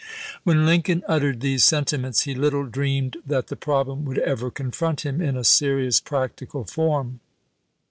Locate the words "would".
4.05-4.17